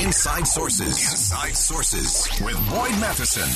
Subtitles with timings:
[0.00, 0.88] Inside Sources.
[1.10, 3.48] Inside Sources with Boyd Matheson.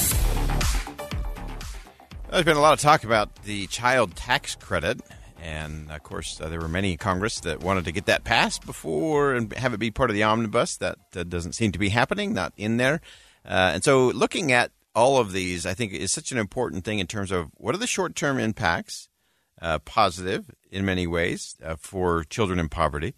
[2.30, 5.00] There's been a lot of talk about the child tax credit.
[5.40, 8.66] And of course, uh, there were many in Congress that wanted to get that passed
[8.66, 10.78] before and have it be part of the omnibus.
[10.78, 13.00] That uh, doesn't seem to be happening, not in there.
[13.44, 16.98] Uh, and so, looking at all of these, I think is such an important thing
[16.98, 19.08] in terms of what are the short term impacts,
[19.60, 23.14] uh, positive in many ways uh, for children in poverty.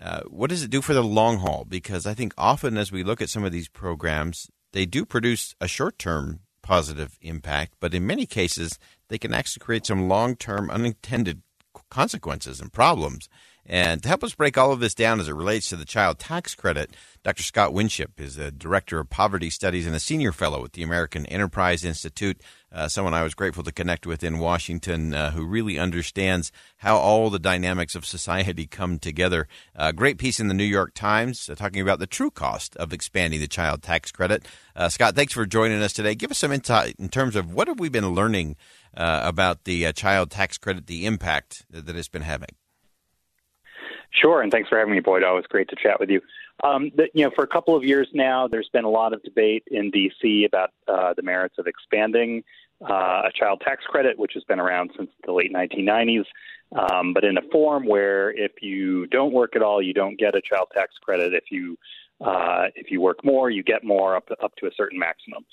[0.00, 1.66] Uh, what does it do for the long haul?
[1.68, 5.54] Because I think often as we look at some of these programs, they do produce
[5.60, 10.36] a short term positive impact, but in many cases, they can actually create some long
[10.36, 11.42] term unintended
[11.90, 13.28] consequences and problems.
[13.66, 16.18] And to help us break all of this down as it relates to the child
[16.18, 17.42] tax credit, Dr.
[17.42, 21.26] Scott Winship is the director of poverty studies and a senior fellow at the American
[21.26, 22.40] Enterprise Institute,
[22.72, 26.96] uh, someone I was grateful to connect with in Washington uh, who really understands how
[26.96, 29.46] all the dynamics of society come together.
[29.76, 32.74] A uh, great piece in the New York Times uh, talking about the true cost
[32.76, 34.48] of expanding the child tax credit.
[34.74, 36.14] Uh, Scott, thanks for joining us today.
[36.14, 38.56] Give us some insight in terms of what have we been learning
[38.96, 42.48] uh, about the child tax credit, the impact that it's been having.
[44.12, 45.22] Sure, and thanks for having me, Boyd.
[45.22, 46.20] Always great to chat with you.
[46.64, 49.22] Um, the, you know, for a couple of years now, there's been a lot of
[49.22, 50.44] debate in D.C.
[50.44, 52.42] about uh, the merits of expanding
[52.82, 56.24] uh, a child tax credit, which has been around since the late 1990s,
[56.76, 60.34] um, but in a form where if you don't work at all, you don't get
[60.34, 61.34] a child tax credit.
[61.34, 61.76] If you
[62.20, 65.44] uh, if you work more, you get more up up to a certain maximum.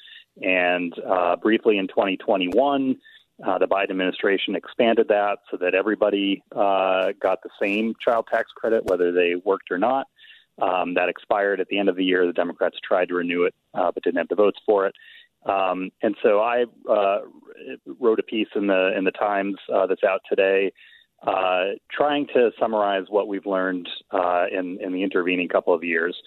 [0.41, 2.95] And uh, briefly in 2021.
[3.45, 8.49] Uh, the Biden administration expanded that so that everybody uh, got the same child tax
[8.55, 10.07] credit, whether they worked or not.
[10.59, 12.25] Um, that expired at the end of the year.
[12.25, 14.95] The Democrats tried to renew it, uh, but didn't have the votes for it.
[15.45, 17.19] Um, and so I uh,
[17.99, 20.71] wrote a piece in the in the Times uh, that's out today,
[21.21, 23.87] uh, trying to summarize what we've learned
[24.51, 26.17] in in the intervening couple of years.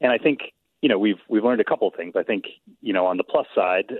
[0.00, 0.40] And I think
[0.80, 2.14] you know we've we've learned a couple of things.
[2.16, 2.44] I think
[2.80, 3.92] you know on the plus side,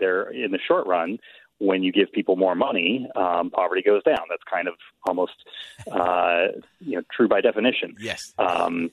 [0.00, 1.18] there in the short run,
[1.60, 4.20] when you give people more money, um, poverty goes down.
[4.28, 4.74] That's kind of
[5.06, 5.32] almost
[5.92, 6.46] uh,
[6.80, 7.94] you know true by definition.
[8.00, 8.32] Yes.
[8.38, 8.90] Um,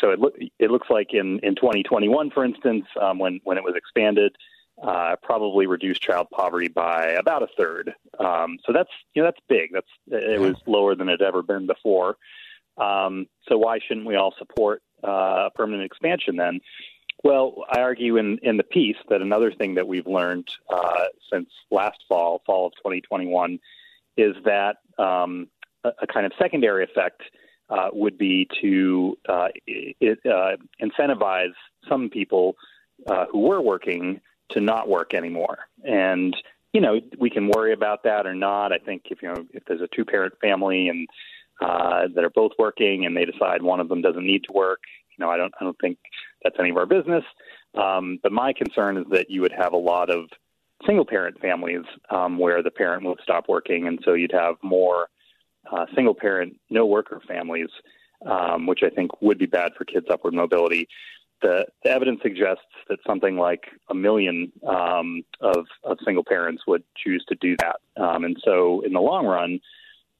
[0.00, 3.64] so it, lo- it looks like in, in 2021, for instance, um, when when it
[3.64, 4.34] was expanded,
[4.82, 7.94] uh, probably reduced child poverty by about a third.
[8.18, 9.70] Um, so that's you know that's big.
[9.72, 12.16] That's it was lower than it had ever been before.
[12.76, 16.60] Um, so why shouldn't we all support uh, a permanent expansion then?
[17.22, 21.50] Well, I argue in, in the piece that another thing that we've learned uh, since
[21.70, 23.58] last fall, fall of 2021,
[24.16, 25.48] is that um,
[25.84, 27.22] a, a, kind of secondary effect
[27.68, 31.52] uh, would be to uh, it, uh, incentivize
[31.88, 32.56] some people
[33.06, 34.20] uh, who were working
[34.50, 35.58] to not work anymore.
[35.84, 36.36] And
[36.72, 38.72] you know, we can worry about that or not.
[38.72, 41.08] I think if you know if there's a two parent family and
[41.60, 44.80] uh, that are both working and they decide one of them doesn't need to work,
[45.16, 45.98] you know, I don't I don't think
[46.42, 47.24] that's any of our business.
[47.74, 50.26] Um, but my concern is that you would have a lot of
[50.86, 55.08] single parent families um, where the parent would stop working, and so you'd have more
[55.70, 57.68] uh, single parent, no worker families,
[58.26, 60.88] um, which I think would be bad for kids' upward mobility.
[61.42, 66.82] The, the evidence suggests that something like a million um, of, of single parents would
[66.96, 67.76] choose to do that.
[67.96, 69.60] Um, and so, in the long run,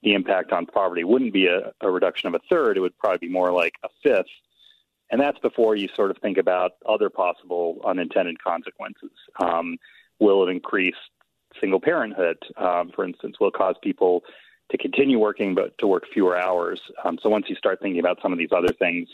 [0.03, 3.29] the impact on poverty wouldn't be a, a reduction of a third, it would probably
[3.29, 4.27] be more like a fifth
[5.11, 9.11] and that's before you sort of think about other possible unintended consequences.
[9.43, 9.77] Um,
[10.19, 10.95] will it increase
[11.61, 13.37] single parenthood, um, for instance?
[13.41, 14.23] Will it cause people
[14.71, 16.81] to continue working but to work fewer hours?
[17.05, 19.09] Um, so once you start thinking about some of these other things,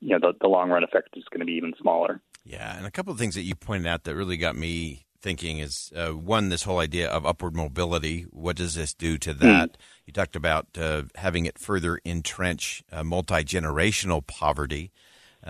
[0.00, 2.20] you know, the, the long run effect is going to be even smaller.
[2.44, 5.58] Yeah, and a couple of things that you pointed out that really got me thinking
[5.58, 8.22] is uh, one, this whole idea of upward mobility.
[8.30, 9.72] What does this do to that?
[9.72, 9.74] Mm.
[10.06, 14.90] You talked about uh, having it further entrench uh, multi generational poverty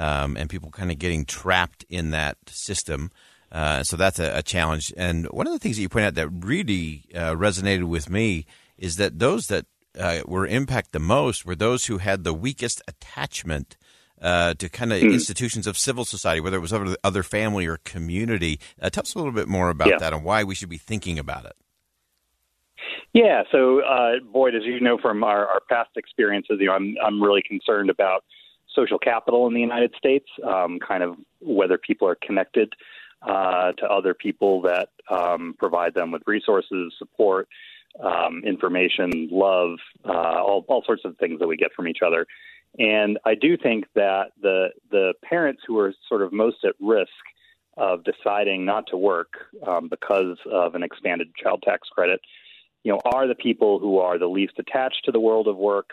[0.00, 3.10] um, and people kind of getting trapped in that system.
[3.52, 4.94] Uh, so that's a, a, challenge.
[4.96, 8.46] And one of the things that you point out that really uh, resonated with me
[8.78, 9.66] is that those that
[9.98, 13.76] uh, were impacted the most were those who had the weakest attachment
[14.22, 15.12] uh, to kind of mm.
[15.12, 18.58] institutions of civil society, whether it was other, other family or community.
[18.80, 19.98] Uh, tell us a little bit more about yeah.
[19.98, 21.56] that and why we should be thinking about it.
[23.12, 26.94] Yeah, so uh, Boyd, as you know from our, our past experiences, you know, I'm
[27.04, 28.24] I'm really concerned about
[28.74, 32.72] social capital in the United States, um, kind of whether people are connected
[33.22, 37.48] uh, to other people that um, provide them with resources, support,
[38.02, 42.26] um, information, love, uh, all, all sorts of things that we get from each other.
[42.78, 47.10] And I do think that the the parents who are sort of most at risk
[47.76, 49.32] of deciding not to work
[49.66, 52.20] um, because of an expanded child tax credit,
[52.84, 55.90] you know, are the people who are the least attached to the world of work.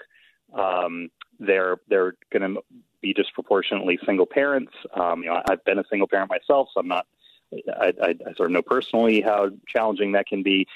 [0.53, 1.09] Um,
[1.39, 2.61] they're they're going to
[3.01, 4.73] be disproportionately single parents.
[4.93, 7.05] Um, you know, I've been a single parent myself, so I'm not.
[7.53, 10.67] I, I, I sort of know personally how challenging that can be.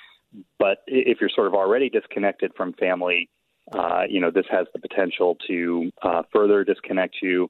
[0.57, 3.29] But if you're sort of already disconnected from family,
[3.73, 7.49] uh, you know, this has the potential to uh, further disconnect you.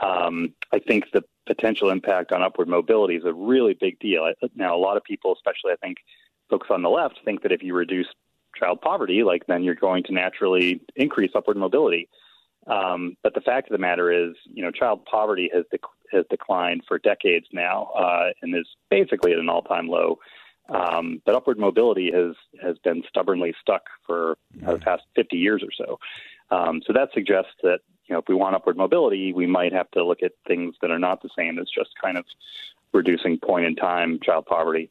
[0.00, 4.32] Um, I think the potential impact on upward mobility is a really big deal.
[4.54, 5.98] Now, a lot of people, especially I think
[6.48, 8.06] folks on the left, think that if you reduce
[8.58, 12.08] child poverty, like then you're going to naturally increase upward mobility.
[12.66, 16.24] Um, but the fact of the matter is, you know, child poverty has dec- has
[16.30, 20.18] declined for decades now uh, and is basically at an all time low.
[20.68, 25.62] Um, but upward mobility has has been stubbornly stuck for uh, the past 50 years
[25.62, 25.98] or so.
[26.56, 29.90] Um, so that suggests that you know if we want upward mobility, we might have
[29.92, 32.24] to look at things that are not the same as just kind of
[32.92, 34.90] reducing point in time child poverty.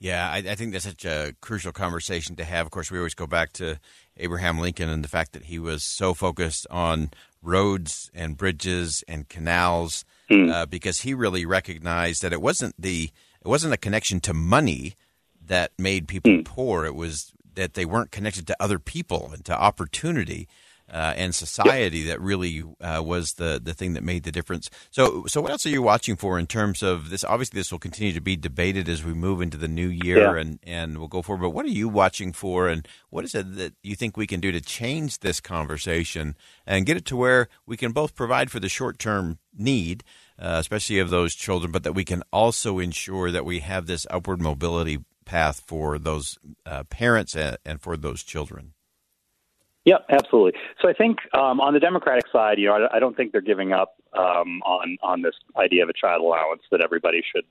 [0.00, 2.66] Yeah, I, I, think that's such a crucial conversation to have.
[2.66, 3.80] Of course, we always go back to
[4.16, 7.10] Abraham Lincoln and the fact that he was so focused on
[7.42, 10.52] roads and bridges and canals mm.
[10.52, 13.10] uh, because he really recognized that it wasn't the
[13.40, 14.94] it wasn't a connection to money
[15.44, 16.44] that made people mm.
[16.44, 16.84] poor.
[16.84, 20.46] It was that they weren't connected to other people and to opportunity
[20.90, 24.70] uh, and society that really uh, was the the thing that made the difference.
[24.90, 27.24] So, so what else are you watching for in terms of this?
[27.24, 30.40] Obviously, this will continue to be debated as we move into the new year, yeah.
[30.40, 31.42] and and we'll go forward.
[31.42, 34.40] But what are you watching for, and what is it that you think we can
[34.40, 36.36] do to change this conversation
[36.66, 40.04] and get it to where we can both provide for the short term need,
[40.38, 44.06] uh, especially of those children, but that we can also ensure that we have this
[44.10, 48.72] upward mobility path for those uh, parents and, and for those children.
[49.88, 50.60] Yep, absolutely.
[50.82, 53.40] So I think um, on the Democratic side, you know, I, I don't think they're
[53.40, 57.46] giving up um, on on this idea of a child allowance that everybody should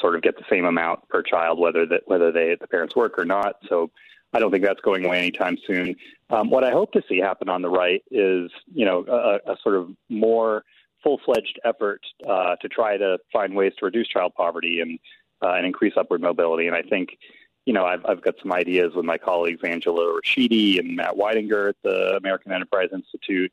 [0.00, 3.18] sort of get the same amount per child, whether that whether they the parents work
[3.18, 3.56] or not.
[3.68, 3.90] So
[4.32, 5.96] I don't think that's going away anytime soon.
[6.30, 9.56] Um, what I hope to see happen on the right is, you know, a, a
[9.62, 10.64] sort of more
[11.02, 14.98] full-fledged effort uh, to try to find ways to reduce child poverty and
[15.42, 16.66] uh, and increase upward mobility.
[16.68, 17.18] And I think
[17.66, 21.70] you know, I've, I've got some ideas with my colleagues Angela Rachidi and Matt Weidinger
[21.70, 23.52] at the American Enterprise Institute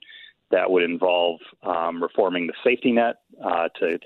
[0.50, 4.00] that would involve um, reforming the safety net uh, to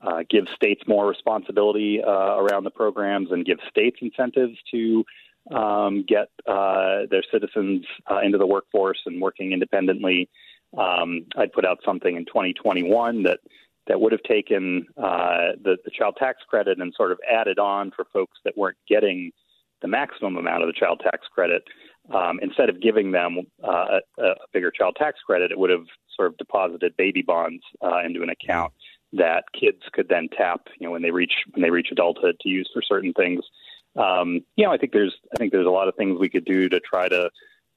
[0.00, 5.04] uh, give states more responsibility uh, around the programs and give states incentives to
[5.50, 10.28] um, get uh, their citizens uh, into the workforce and working independently.
[10.76, 13.40] Um, I'd put out something in 2021 that
[13.88, 17.90] that would have taken uh, the, the child tax credit and sort of added on
[17.90, 19.32] for folks that weren't getting
[19.82, 21.62] the maximum amount of the child tax credit.
[22.12, 25.84] Um, instead of giving them uh, a, a, bigger child tax credit, it would have
[26.16, 28.72] sort of deposited baby bonds uh, into an account
[29.12, 32.48] that kids could then tap, you know, when they reach when they reach adulthood to
[32.48, 33.44] use for certain things.
[33.96, 36.44] Um, you know, I think there's I think there's a lot of things we could
[36.44, 37.30] do to try to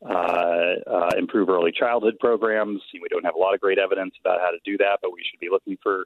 [0.08, 2.82] uh, uh, improve early childhood programs.
[2.94, 5.24] We don't have a lot of great evidence about how to do that, but we
[5.30, 6.06] should be looking for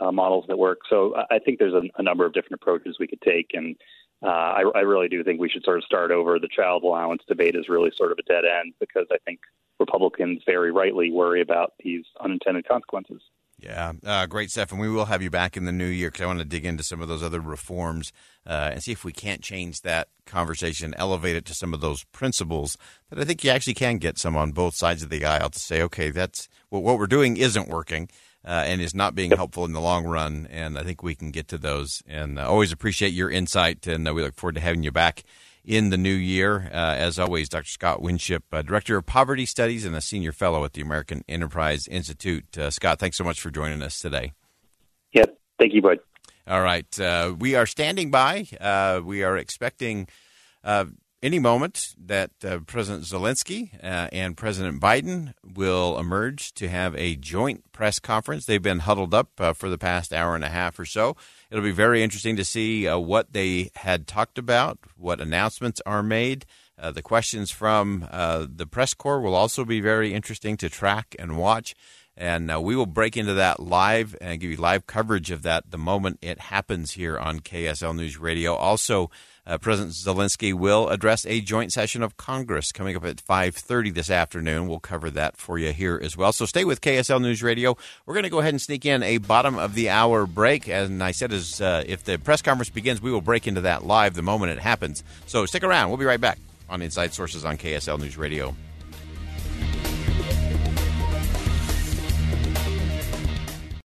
[0.00, 0.80] uh, models that work.
[0.88, 3.76] So I think there's a, a number of different approaches we could take, and
[4.22, 6.38] uh, I, I really do think we should sort of start over.
[6.38, 9.40] The child allowance debate is really sort of a dead end because I think
[9.80, 13.20] Republicans very rightly worry about these unintended consequences.
[13.58, 14.72] Yeah, uh, great stuff.
[14.72, 16.66] And we will have you back in the new year because I want to dig
[16.66, 18.12] into some of those other reforms
[18.44, 22.02] uh, and see if we can't change that conversation, elevate it to some of those
[22.04, 22.76] principles
[23.08, 25.60] that I think you actually can get some on both sides of the aisle to
[25.60, 28.08] say, okay, that's well, what we're doing isn't working
[28.44, 30.48] uh, and is not being helpful in the long run.
[30.50, 32.02] And I think we can get to those.
[32.06, 33.86] And uh, always appreciate your insight.
[33.86, 35.24] And uh, we look forward to having you back
[35.64, 36.68] in the new year.
[36.72, 37.68] Uh, as always, Dr.
[37.68, 41.86] Scott Winship, uh, Director of Poverty Studies and a Senior Fellow at the American Enterprise
[41.86, 42.58] Institute.
[42.58, 44.32] Uh, Scott, thanks so much for joining us today.
[45.12, 45.26] Yeah,
[45.58, 45.98] thank you, bud.
[46.46, 46.86] All right.
[47.38, 48.46] we are standing by.
[49.04, 50.08] we are expecting
[51.22, 57.14] any moment that uh, President Zelensky uh, and President Biden will emerge to have a
[57.14, 58.44] joint press conference.
[58.44, 61.16] They've been huddled up uh, for the past hour and a half or so.
[61.50, 66.02] It'll be very interesting to see uh, what they had talked about, what announcements are
[66.02, 66.44] made.
[66.76, 71.14] Uh, the questions from uh, the press corps will also be very interesting to track
[71.18, 71.74] and watch.
[72.16, 75.78] And we will break into that live and give you live coverage of that the
[75.78, 78.54] moment it happens here on KSL News Radio.
[78.54, 79.10] Also,
[79.46, 84.10] uh, President Zelensky will address a joint session of Congress coming up at 5:30 this
[84.10, 84.68] afternoon.
[84.68, 86.32] We'll cover that for you here as well.
[86.32, 87.76] So stay with KSL News Radio.
[88.06, 90.68] We're going to go ahead and sneak in a bottom of the hour break.
[90.68, 93.84] And I said, as uh, if the press conference begins, we will break into that
[93.84, 95.02] live the moment it happens.
[95.26, 95.88] So stick around.
[95.88, 98.54] We'll be right back on Inside Sources on KSL News Radio.